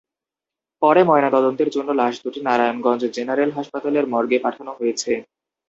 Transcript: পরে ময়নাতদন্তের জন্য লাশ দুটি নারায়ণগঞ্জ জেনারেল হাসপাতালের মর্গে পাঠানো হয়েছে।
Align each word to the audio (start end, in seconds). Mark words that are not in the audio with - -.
পরে 0.81 1.01
ময়নাতদন্তের 1.05 1.69
জন্য 1.75 1.89
লাশ 1.99 2.13
দুটি 2.23 2.39
নারায়ণগঞ্জ 2.43 3.01
জেনারেল 3.15 3.49
হাসপাতালের 3.57 4.05
মর্গে 4.13 4.37
পাঠানো 4.45 4.71
হয়েছে। 4.79 5.11